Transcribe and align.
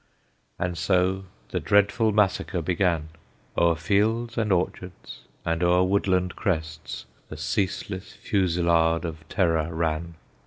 And 0.57 0.79
so 0.79 1.25
the 1.51 1.59
dreadful 1.59 2.11
massacre 2.11 2.63
began; 2.63 3.09
O'er 3.55 3.75
fields 3.75 4.35
and 4.35 4.51
orchards, 4.51 5.19
and 5.45 5.61
o'er 5.61 5.83
woodland 5.83 6.35
crests, 6.35 7.05
The 7.29 7.37
ceaseless 7.37 8.13
fusillade 8.13 9.05
of 9.05 9.17
terror 9.29 9.71
ran. 9.71 10.15